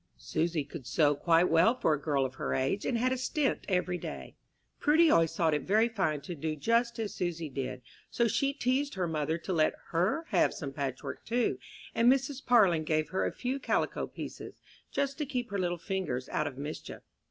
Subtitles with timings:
[0.17, 3.63] Susy could sew quite well for a girl of her age, and had a stint
[3.69, 4.35] every day.
[4.79, 8.95] Prudy always thought it very fine to do just as Susy did, so she teased
[8.95, 11.59] her mother to let her have some patchwork, too,
[11.93, 12.43] and Mrs.
[12.43, 14.59] Parlin gave her a few calico pieces,
[14.91, 17.03] just to keep her little fingers out of mischief.